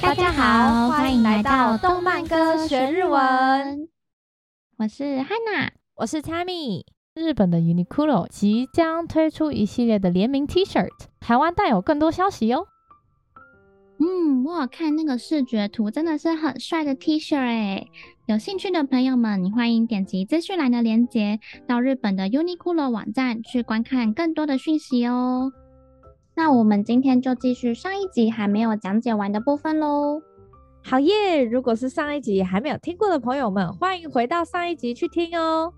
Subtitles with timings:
[0.00, 3.88] 大家好，欢迎来到动漫歌学日文。
[4.78, 6.84] 我是 Hana，我是 Tammy。
[7.14, 10.88] 日本的 Uniqlo 即将推出一系列的联名 T-shirt，
[11.20, 12.66] 台湾带有更多消息哟。
[13.98, 17.86] 嗯，我有看那个视觉图，真的是很帅的 T-shirt 哎！
[18.26, 25.50] 有兴趣的朋友们，你欢迎点击资讯栏的链接，到日本的 Uniqlo 网站去观看更多的讯息哦。
[26.34, 30.20] 那我们今天就继续上一集还没有讲解完的部分喽。
[30.84, 31.42] 好耶！
[31.42, 35.72] 如果是上一集还没有听过的朋友们，欢迎回到上一集去听哦。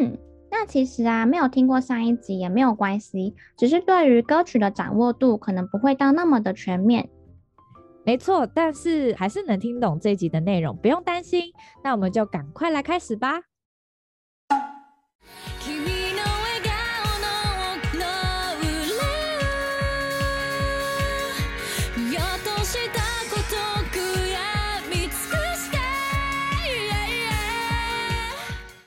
[0.00, 0.16] 嗯，
[0.50, 7.10] 那其实啊，没有听过上一集也没有关系，只是对于歌曲的掌握度可能不会到那么的全面。
[8.07, 11.53] 没错，但是还是能听懂这一集的内容，不用担心。
[11.83, 13.41] 那我们就赶快来开始吧。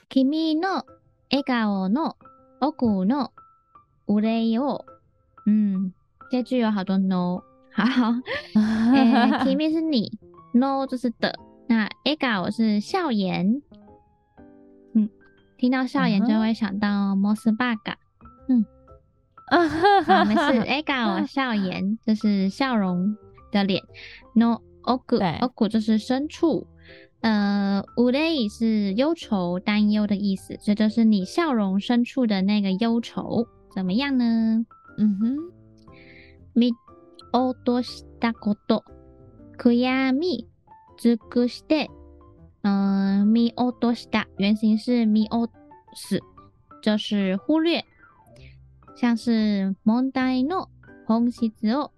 [0.09, 0.83] 君の
[1.29, 1.43] 笑
[1.85, 2.15] 颜の
[2.59, 3.31] 奥の
[4.07, 4.83] 忧いを，
[5.45, 5.93] 嗯，
[6.31, 7.43] 这句有好多 no。
[7.74, 8.10] 好，好，
[8.94, 10.10] 诶，kimi 是你
[10.52, 11.34] ，no 就是的，
[11.68, 13.62] 那 ega 我是笑颜，
[14.94, 15.08] 嗯，
[15.56, 17.94] 听到笑颜就会想到 mosbaga，
[18.48, 18.64] 嗯，
[20.04, 23.16] 好，没事， ega 我笑颜就是笑容
[23.50, 23.82] 的脸
[24.34, 26.66] ，no oku，oku 就是深处，
[27.22, 34.66] 呃，udai，是忧愁、担忧的意思，这就是你笑容深处的那个忧愁，怎么样呢？
[34.98, 35.36] 嗯哼，
[37.33, 38.83] み落としたこと、
[39.57, 40.47] 悔やみ
[40.97, 41.89] 尽くして，
[42.63, 45.49] 嗯，见落とした原型是见落
[45.93, 46.21] す，
[46.81, 47.83] 就是忽略，
[48.95, 50.69] 像是问题の
[51.05, 51.91] 本质を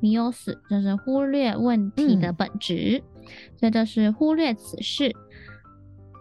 [0.00, 3.02] 见落す，就是忽略问题的本质，
[3.58, 5.12] 这、嗯、就是忽略此事。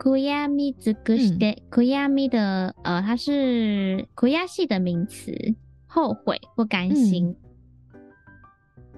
[0.03, 5.55] 悔やみ尽くして，悔やみ的呃，它是悔しい的名词，
[5.87, 7.27] 后悔、不甘心。
[7.27, 7.35] 嗯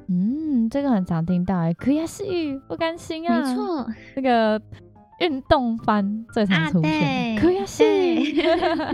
[0.09, 4.61] 嗯，这个很常听到哎，悔しい不甘心啊，没错，这个
[5.19, 8.43] 运动番最常出现，悔 しい。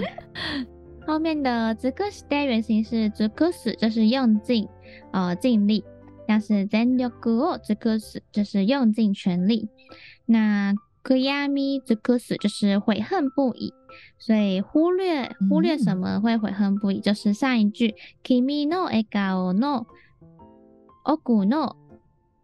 [1.05, 4.69] 后面的尽くして原型是尽くす，就是用尽，
[5.11, 5.83] 呃，尽力，
[6.27, 9.67] 像是全力を尽くす，就是用尽全力。
[10.27, 10.73] 那
[11.03, 13.73] 悔やみ尽くす就是悔恨不已，
[14.19, 19.85] 所以忽略忽略什么会悔恨不已，嗯、就是上一句君の笑颜
[21.05, 21.75] の奥の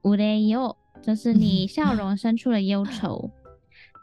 [0.04, 3.32] 忧いを，就是你笑容深处的忧愁，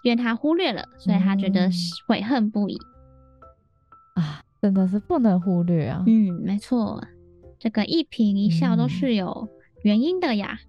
[0.03, 1.71] 因为他忽略了，所以他觉得
[2.07, 2.79] 悔恨不已。
[4.15, 6.05] 啊，真的是不能忽略啊！
[6.07, 7.03] 嗯，没错，
[7.59, 9.49] 这个一颦一笑都是有
[9.83, 10.61] 原因的呀。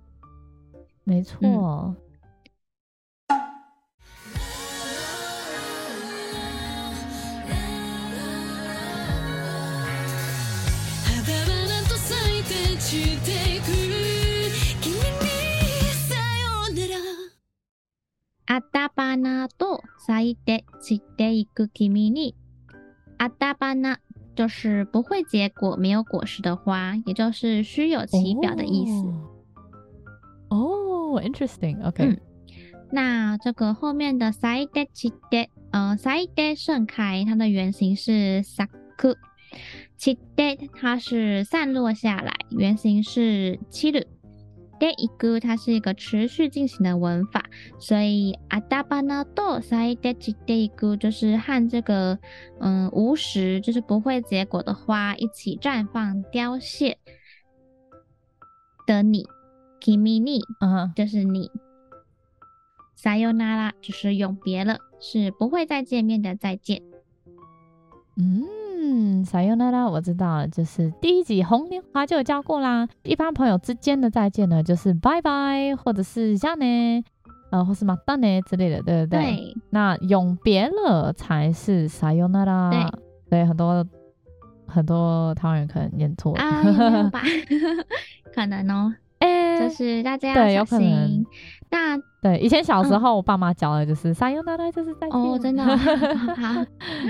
[1.04, 1.40] 没错。
[1.42, 1.96] 嗯
[19.20, 22.36] タバナと咲いて散っていく君に，
[23.18, 24.00] アタバナ
[24.36, 29.06] 就是不会结果、没有果实的花，也就是虚有其表的意思。
[30.50, 32.16] 哦、oh，interesting，OK、okay.
[32.16, 32.22] 嗯。
[32.92, 38.68] 那这个后面的咲いて散って，呃，咲いて盛开，它的原型是咲
[38.98, 39.18] く，
[39.98, 44.08] 散って它是散落下来，原型是散る。
[44.80, 47.46] でいく，它是一个持续进行的文法，
[47.80, 52.20] 所以アタバナと咲いて散っていく就是和这个
[52.60, 56.98] 嗯无实，就是不会结果的花一起绽放凋谢
[58.86, 59.26] 的你，
[59.80, 61.50] 君に，嗯，就是你，
[62.98, 66.82] さよなら就是永别了，是不会再见面的再见，
[68.18, 68.44] 嗯。
[68.90, 72.88] 嗯，さよなら我知道了，就是第一集红莲华就有教过啦。
[73.04, 77.04] 一般朋友之间的再见呢，就是拜拜，或者是じゃあね，
[77.52, 79.20] 呃，或是またね之类的，对不对？
[79.20, 79.54] 对。
[79.70, 82.70] 那永别了才是さよなら。
[82.72, 82.82] 对。
[83.30, 83.86] 所以很多
[84.68, 86.42] 很多台湾人可能念错了。
[86.42, 87.22] 啊， 没有吧？
[88.34, 88.94] 可能哦。
[89.20, 90.90] 哎、欸，就是大家要小心。
[91.70, 95.20] 那对，以前小时候我爸妈教的就是さよなら，就是再见。
[95.20, 95.64] 哦，真的。
[95.66, 96.66] 好。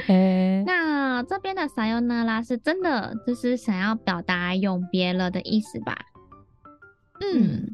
[0.07, 5.95] 欸、那这边的さよなら是真的，就是想要表达永别了的意思吧？
[7.21, 7.73] 嗯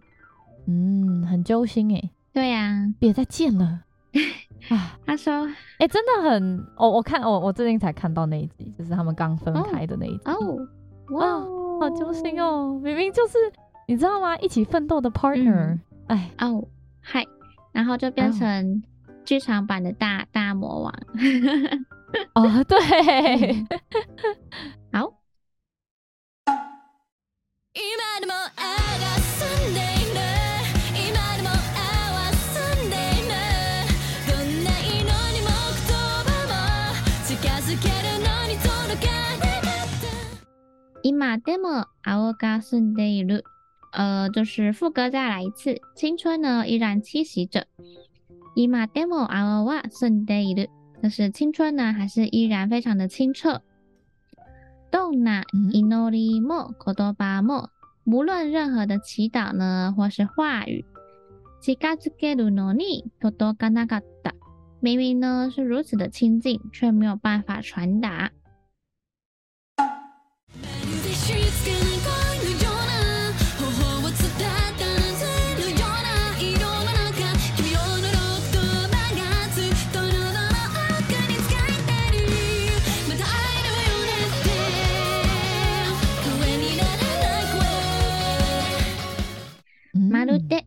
[0.67, 2.11] 嗯，很揪心诶。
[2.33, 3.81] 对呀、啊，别再见了。
[4.69, 5.49] 啊，他说：“
[5.79, 6.59] 哎、欸，真的很……
[6.77, 10.21] 哦，我看我我最近才看到那一集，就是他们刚分开的那一集。
[10.25, 10.57] 哦，
[11.09, 11.39] 哇，
[11.79, 12.79] 好揪心哦！
[12.83, 13.37] 明明就是
[13.87, 14.37] 你知道吗？
[14.37, 16.67] 一起奋斗的 partner，哎、嗯，哦，
[17.05, 17.25] 嗨，
[17.71, 18.83] 然后就变成
[19.25, 20.93] 剧场版的大大魔王。
[22.33, 23.65] 哦，对，
[24.91, 25.13] 好。”
[41.03, 43.43] 今でも青が澄んでいる，
[43.95, 47.67] 呃，就是副歌再来一次，青春呢依然栖息着。
[48.55, 50.69] 今でも青は澄んでいる，
[51.01, 53.61] 就是青春呢还是依然非常的清澈。
[54.91, 57.69] どんな祈りも言叶も，
[58.05, 60.83] 无论任何的祈祷呢或是话语，
[61.61, 64.33] 近づけるのに届かなかった，
[64.81, 68.31] 明明呢是如此的亲近，却没有办法传达。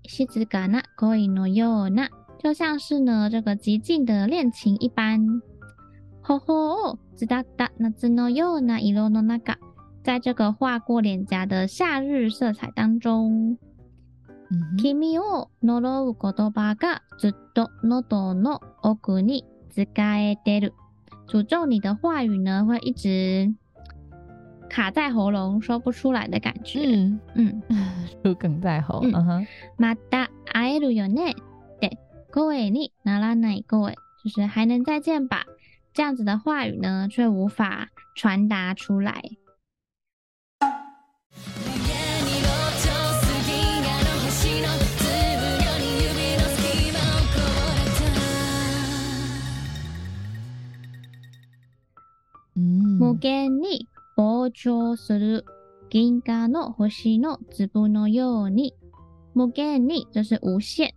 [0.07, 2.09] 静かな恋のような，
[2.43, 5.43] 就像是呢这个寂静的恋情一般。
[6.23, 9.57] 頬を伝った夏のような色の中，
[10.03, 13.59] 在这个划过脸颊的夏日色彩当中。
[14.79, 19.85] 君を呪う言叶がずっと喉の奥に使
[20.19, 20.73] えてる。
[21.27, 23.55] 诅咒你的话语呢，会一直
[24.69, 26.81] 卡在喉咙，说不出来的感觉。
[26.81, 27.63] 嗯嗯，
[28.25, 29.01] 就梗在喉。
[29.03, 29.47] 嗯哼，
[29.77, 31.35] また会えるよね？
[31.81, 31.99] 对，
[32.33, 35.45] 声にならない声，就是还能再见吧？
[35.93, 39.23] 这样子的话语呢，却无法传达出来。
[52.57, 53.89] 嗯，无限に
[54.19, 55.45] 膨张する
[55.91, 58.75] 银河の星の粒のように，
[59.35, 60.93] 无限に就是无限。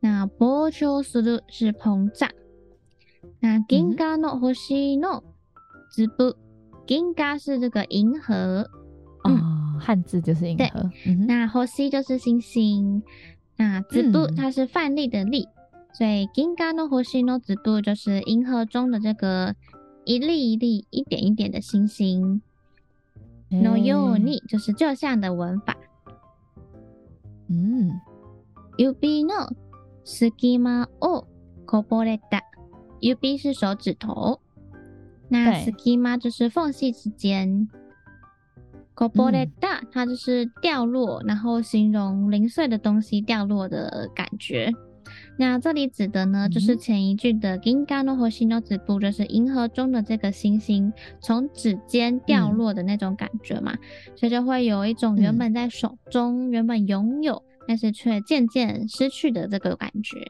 [0.00, 2.30] 那膨张する是膨胀。
[3.40, 5.22] 那银河の星の
[5.96, 6.34] 粒，
[6.86, 8.68] 银河是这个银河。
[9.24, 10.90] 哦，汉字就是银河。
[11.06, 13.02] 嗯、那星就是星星。
[13.56, 19.54] 那粒它是范例的例，嗯、所以银河の星の粒就是银河中的这个。
[20.04, 22.40] 一粒一粒、一点一点的星星。
[23.50, 25.76] のように就是这样的文法。
[27.48, 28.00] 嗯。
[28.78, 29.48] 指の
[30.04, 31.26] 隙间を
[31.66, 32.42] こぼれた。
[33.00, 34.40] 指是手指头，
[35.28, 37.68] 那隙间就是缝隙之间。
[38.94, 44.72] こぼれた它就是掉落，然后形容零碎的东西掉落的感觉。
[45.37, 53.79] 那这里指的呢，就是前一句的银河の星の粒，就是银河中的这个星星从指尖掉落的那种感觉嘛，嗯、
[54.15, 60.25] 所以就会有一种原本在手中、嗯、原本拥有，但是却渐渐失去的这个感觉。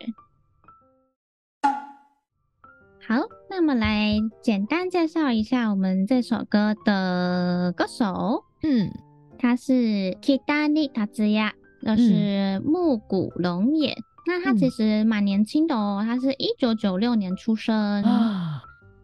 [3.07, 8.89] 好，那么来简单介绍一下我们这首歌的歌手，嗯，
[9.37, 11.51] 他是 Kitani Tatsuya，
[11.83, 13.95] 就是木谷龙也。
[14.27, 18.61] 那他其实蛮年轻的哦，嗯、他是一九九六年出生，啊、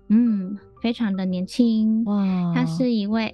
[0.10, 2.04] 嗯，非常的年轻。
[2.06, 3.32] 哇，他是一位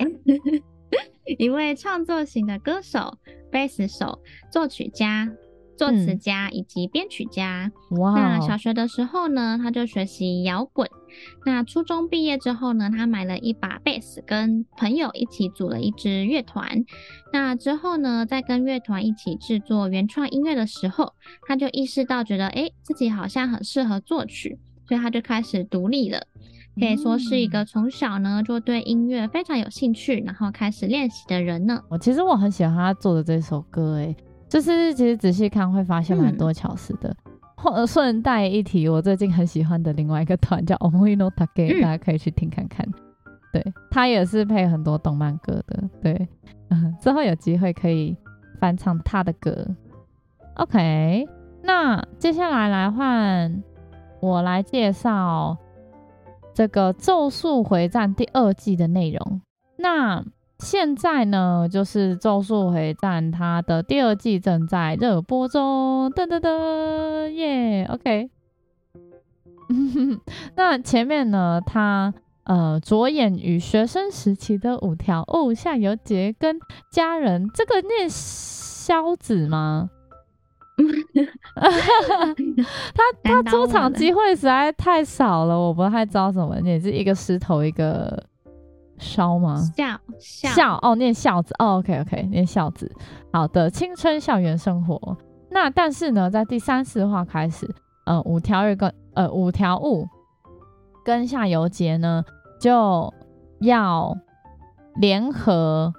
[1.39, 3.17] 一位创作型的歌手、
[3.51, 4.19] 贝斯手、
[4.51, 5.29] 作曲家。
[5.77, 7.71] 作词家以及编曲家。
[7.91, 8.15] 哇、嗯！
[8.15, 10.89] 那小学的时候呢，他就学习摇滚。
[11.45, 16.83] 那初中毕业之后呢，他买了一把贝斯，跟朋友一起组了一支乐团。
[17.31, 21.13] 那之后呢，在跟乐团一起制作原创音乐的时候，
[21.47, 26.21] 他就意识到，觉得诶，自己好像很适合作曲，所以他就开始独立了。
[26.79, 31.81] 可以说是一个从小呢就对音乐非常有兴趣，然后开始练习的人呢。
[31.89, 34.15] 我其实我很喜欢他做的这首歌，诶。
[34.49, 37.15] 就是其实仔细看会发现蛮多巧思的。
[37.59, 42.87] 或顺带一提，我最近很喜欢的另外一个团叫 Omoi no Take，大家可以去听看看。
[43.51, 45.83] 对，他也是配很多动漫歌的。
[46.01, 46.27] 对，
[46.69, 48.15] 嗯， 之后有机会可以
[48.59, 49.65] 翻唱他的歌。
[50.57, 51.27] OK，
[51.63, 53.63] 那接下来来换
[54.19, 55.57] 我来介绍
[56.53, 59.41] 这个《咒术回战》第二季的内容。
[59.77, 60.23] 那
[60.59, 68.29] 现在呢，就是《咒术回战》它的第二季正在热播中，噔噔噔，耶，OK。
[70.55, 72.13] 那前面呢，他
[72.45, 76.57] 呃着眼于学生时期的五条悟、夏油杰跟
[76.91, 79.89] 家人，这个念孝子吗？
[82.93, 88.23] 他他出场机会实在太少了，我不太知道怎么念，是一个石头一个
[88.97, 89.61] 烧吗？
[89.75, 92.91] 孝孝孝哦，念孝子哦，OK OK，念孝子。
[93.31, 95.17] 好的，青春校园生活。
[95.49, 97.69] 那但是呢，在第三四话开始，
[98.05, 100.07] 呃，五条日跟呃五条悟
[101.03, 102.23] 跟夏油杰呢
[102.59, 103.13] 就
[103.61, 104.15] 要
[104.95, 105.93] 联合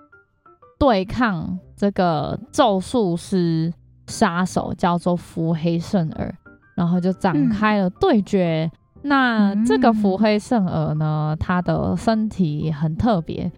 [0.78, 3.72] 对抗这个咒术师。
[4.10, 6.34] 杀手叫做伏黑甚尔，
[6.74, 8.64] 然后就展开了对决。
[8.72, 13.50] 嗯、那这个浮黑甚尔呢，他的身体很特别，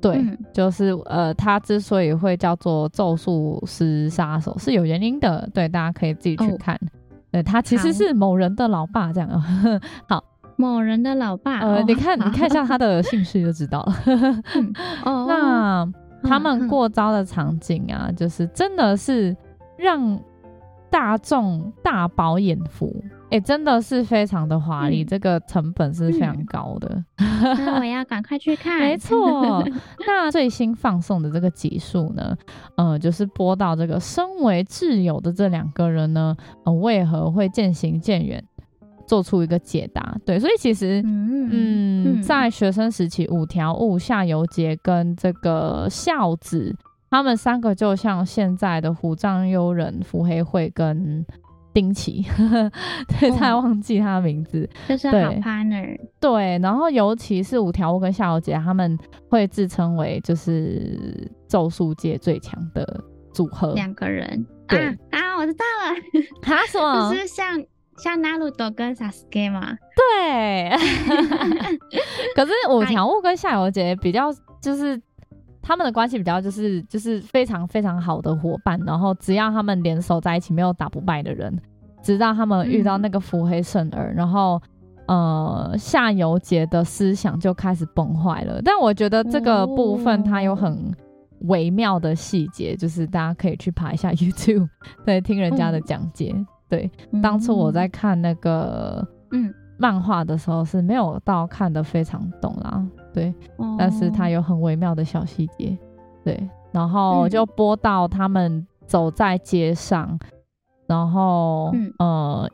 [0.00, 5.48] 对，嗯、就是呃，他之所以会叫做咒术师杀手是有原因的。
[5.52, 6.74] 对，大家可以自己去看。
[6.74, 6.88] 哦、
[7.32, 9.28] 对，他其实是某人的老爸，这样。
[10.08, 10.22] 好，
[10.56, 11.60] 某人的老爸。
[11.60, 13.94] 呃，你看， 你看一下他的姓氏就知道了。
[14.54, 14.72] 嗯、
[15.04, 15.92] 哦，那
[16.28, 19.36] 他们过招的场景啊，就是真的是。
[19.78, 20.18] 让
[20.88, 22.90] 大众大饱眼福，
[23.28, 27.04] 哎、欸，真的是非常的华丽，嗯、这个成本是非常高的。
[27.80, 28.78] 我要赶快去看。
[28.78, 29.64] 没错，
[30.06, 32.36] 那最新放送的这个集数呢，
[32.76, 38.42] 呃，就是播到这个身为挚友的这两个人呢，呃，为何会渐行渐远，
[39.08, 40.16] 做出一个解答。
[40.24, 46.76] 对，所以其实，嗯，嗯，在学生时期，五条悟、夏油杰跟这个孝子。
[47.08, 51.24] 他们三个就像现在的虎杖悠仁、伏黑惠跟
[51.76, 52.24] 丁奇，
[53.20, 56.00] 对，再忘记他的名字，就是好 partner。
[56.18, 63.74] 对，然后尤其是五条悟跟夏油杰，他们会自称为就是咒术界最强的组合。
[63.74, 65.94] 两个人，对啊，啊，我知道了，
[66.40, 67.62] 他说就是像
[67.98, 69.76] 像纳鲁多跟萨斯ケ吗？
[69.94, 70.70] 对，
[72.34, 74.98] 可是五条悟跟夏油杰比较就是。
[75.66, 81.52] 他们的关系比较就是就是非常非常好的伙伴，然后只要他们联手在一起，没有打不败的人。
[82.02, 84.62] 直到他们遇到那个伏黑圣儿，嗯、然后
[85.08, 88.62] 呃夏油杰的思想就开始崩坏了。
[88.62, 90.94] 但我觉得这个部分它有很
[91.40, 94.68] 微妙的细节，哦、就是大家可以去爬一下 YouTube，
[95.04, 96.32] 对，听人家的讲解。
[96.32, 96.88] 嗯、对，
[97.20, 102.86] 当初我在看那个嗯漫画的时候是没有到看得非常懂啦。
[103.16, 103.34] 对，
[103.78, 105.74] 但是它有很微妙的小细节，
[106.22, 106.38] 对，
[106.70, 110.30] 然后就播到他们走在街上，嗯、
[110.86, 112.50] 然后、嗯、呃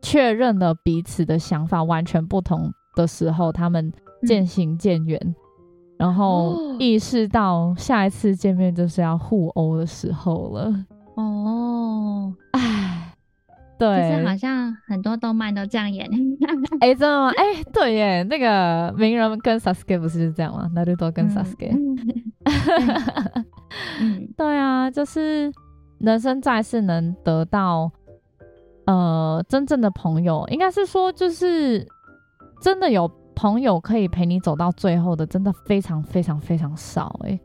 [0.00, 3.92] 确认了彼此的想法完全不同的时候，他们
[4.24, 5.34] 渐行渐远，嗯、
[5.98, 10.72] 然后意识到下一次见面就是要互殴的时候了。
[13.78, 16.08] 对，其实好像很多动漫都这样演。
[16.80, 17.30] 哎、欸，真的吗？
[17.36, 20.70] 哎、欸，对耶，那个鸣人跟 Sasuke 不是就是这样吗？
[20.74, 21.70] 那鲁多跟 Sasuke。
[24.00, 25.52] 嗯，对啊，就是
[25.98, 27.90] 人生在世能得到
[28.86, 31.86] 呃真正的朋友，应该是说就是
[32.62, 37.38] 真的有朋友可以陪你走到最后的，真的非常非常非常少哎。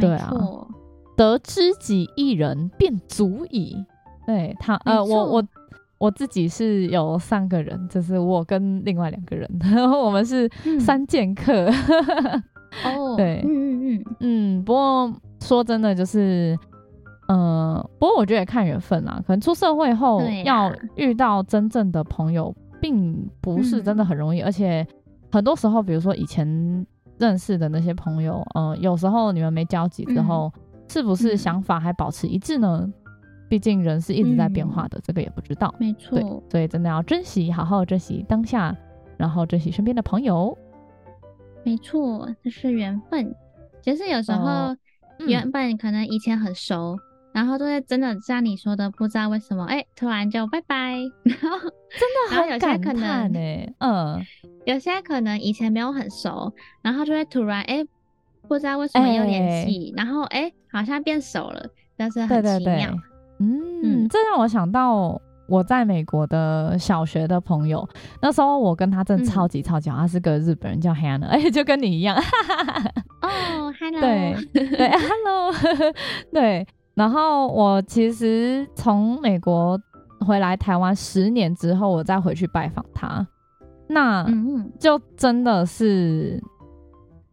[0.00, 0.68] 对啊，错
[1.16, 3.76] 得知己一人便足矣。
[4.26, 5.44] 对他，呃，我我
[5.98, 10.48] 我自己是有三个人，就是我跟另外两个人，然后我们是
[10.80, 11.70] 三剑客。
[12.84, 14.64] 哦，对，嗯嗯嗯嗯。
[14.64, 16.58] 不过说真的，就是，
[17.28, 19.22] 呃，不过我觉得也看缘分啦。
[19.26, 24.86] 可能出社会后要遇到真正的朋友，并不是真的很容易，嗯、而且
[25.30, 26.86] 很多时候，比如说以前
[27.18, 32.90] 认识的那些朋友，呃，有时候你们没交集之后，嗯、是不是想法还保持一致呢？
[33.52, 35.74] 毕竟人是一直在变化的，嗯、这个也不知道。
[35.78, 38.74] 没错错，所以真的要珍惜，好好珍惜当下，
[39.18, 40.56] 然后珍惜身边的朋友。
[41.62, 43.34] 没错，这是缘分。
[43.82, 44.74] 其实有时候
[45.26, 46.96] 原本可能以前很熟，
[47.34, 50.94] 然后都会真的像你说的，不知道为什么，哎，突然就拜拜。
[51.22, 53.38] 然后真的好感叹呢。
[53.80, 54.18] 嗯，
[54.64, 57.84] 有些可能以前没有很熟，然后就会突然哎，
[58.48, 61.66] 不知道为什么有联系，欸、然后哎，好像变熟了，
[61.98, 62.64] 但是很奇妙。
[62.64, 63.11] 对对对
[63.82, 67.86] 嗯，这让我想到我在美国的小学的朋友，
[68.20, 72.16] 那时候我跟他真的超级超级好，他是个日本人叫 Hannah，哎，就跟你一样。
[73.20, 75.52] 哦，Hello， 对对，Hello，
[76.32, 76.66] 对。
[76.94, 79.80] 然后我其实从美国
[80.20, 83.26] 回来台湾十年之后，我再回去拜访他，
[83.88, 84.26] 那
[84.78, 86.38] 就真的是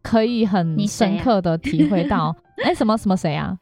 [0.02, 3.54] 可以很深刻的体会到， 哎，什么什么谁啊？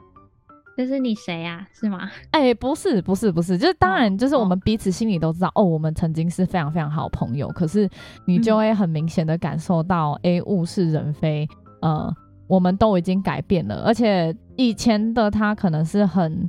[0.78, 1.66] 这是你谁呀？
[1.73, 2.08] 是吗？
[2.30, 7.49] 哎、欸，不是，不是，不是，就是当然，就是我们彼此心里都知道，哦，哦，我们曾经是非常非常好朋友。
[7.49, 7.90] 可是
[8.25, 11.44] 你就会很明显的感受到，哎、嗯，物是人非，
[11.82, 12.08] 呃，
[12.47, 16.49] 我们都已经改变了，而且以前的他可能是很，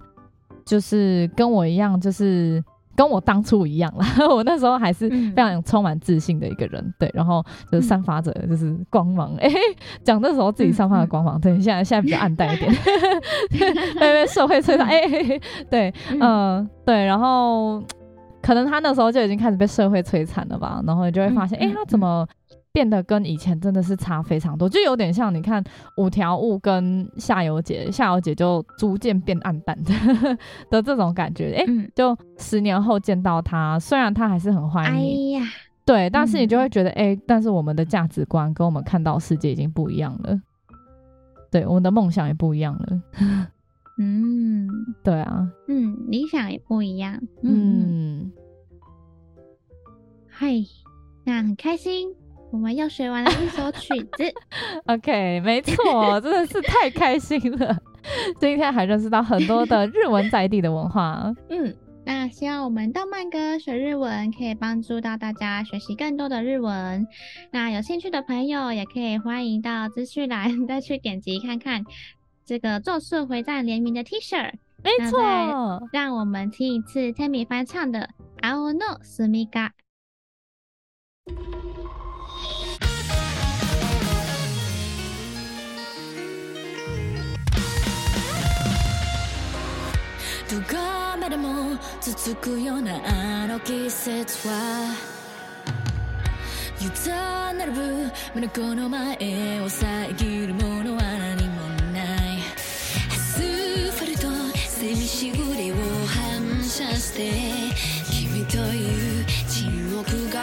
[0.63, 2.63] 就是跟我一样，就是。
[2.99, 7.41] 跟我当初一样啦， 我那时候还是非常充满自信的一个人，嗯、对，然后
[7.71, 9.55] 就是散发着就是光芒，哎、嗯，
[10.03, 12.69] 讲、欸、那时候自己散发的光芒，对，现在现在比较暗淡一点，
[13.95, 17.81] 被 被社会摧残，哎、欸，对，嗯、呃，对，然后
[18.41, 22.27] 可能他那时候就已经开始被社会摧残了吧，然后你就会发现，哎、欸，他怎么？
[22.79, 25.61] 变得跟以前真的是差非常多，就有点像你看
[25.97, 29.91] 五条悟跟夏油姐，夏油姐就逐渐变暗淡的
[30.71, 31.51] 的这种感觉。
[31.57, 35.47] 哎、欸，嗯、就十年后见到他，虽然他还是很欢迎你，哎、呀
[35.83, 40.41] 对，但是你就会觉得，哎、嗯欸，但是我们的价值观跟我们看到世界已经不一样了，
[41.51, 43.01] 对，我们的梦想也不一样了。
[43.99, 44.69] 嗯，
[45.03, 47.21] 对啊，嗯，理想也不一样。
[47.43, 48.31] 嗯，
[50.29, 50.65] 嗨、嗯，
[51.25, 52.15] 那很开心。
[52.51, 54.33] 我们又学完了一首曲子，
[54.87, 57.77] OK，没错，真的是太开心了。
[58.39, 61.31] 今天还认识到很多的日文在地的文化。
[61.49, 61.75] 嗯，
[62.05, 67.05] 那希望我们动漫歌学日文可以帮助到大家学习更多的日文。
[67.51, 71.83] 那有兴趣的朋友也可以欢迎到资讯栏再去点击看看
[72.45, 74.53] 这个咒术回战联名的 T 恤。
[74.81, 75.19] 没错，
[75.91, 78.09] 让我们听一次 Tammy 翻唱的
[78.41, 79.27] 《青のす
[92.01, 93.01] 続くような
[93.43, 95.19] あの季节は。
[96.79, 98.09] 诱导并ぶ
[98.47, 102.05] 眼の前を遮るものは何もな
[102.35, 102.39] い。
[103.11, 105.75] アスファルト蝉しぐれを
[106.07, 107.31] 反射して
[108.09, 110.39] 君という沈黙が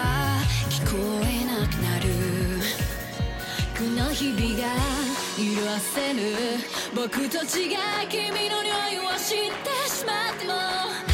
[0.69, 2.07] 闻こえなくなる。
[3.79, 4.65] この日々が
[5.39, 6.21] 色あせぬ。
[6.95, 11.06] 仆と违う君の匂いを知ってしまっても。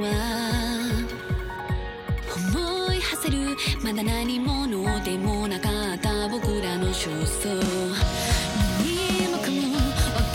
[0.00, 0.06] は
[2.54, 7.60] 思い馳せるまだ何者でもなかった僕らの焦燥
[8.78, 9.80] 何もかも分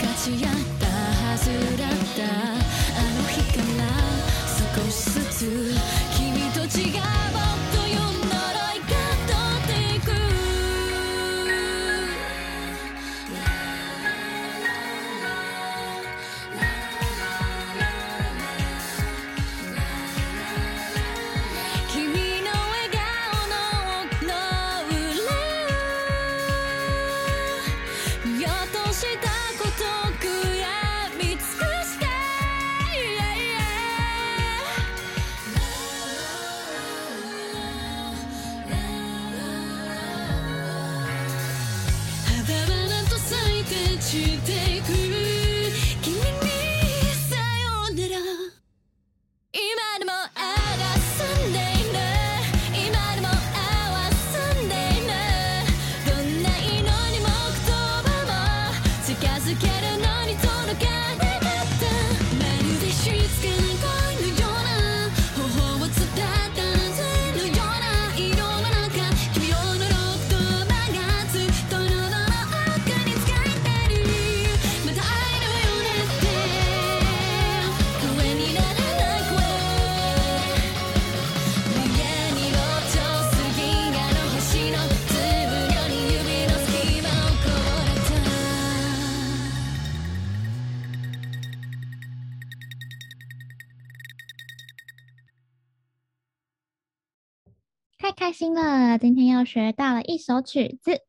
[0.06, 2.22] かち合ったはずだった。
[2.94, 3.84] あの日から
[4.74, 5.40] 少しずつ
[98.12, 98.98] 太开心了！
[98.98, 101.00] 今天又学到了一首曲子。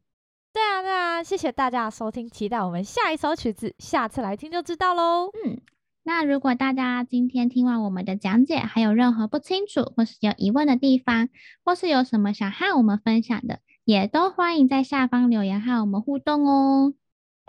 [0.53, 5.29] 对啊，对啊，谢谢大家的收听，期待我们下一首曲子，下次来听就知道喽。
[5.43, 5.59] 嗯，
[6.03, 11.27] 那如果大家今天听完我们的讲解，还有任何不清楚或是有疑问的地方，
[11.65, 16.93] 或是有什么想和我们分享的，也都欢迎在下方留言和我们互动哦。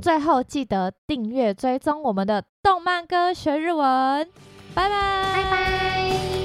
[0.02, 4.28] 最后记得订阅追踪我们的动漫歌学日文，
[4.74, 6.43] 拜拜，拜拜。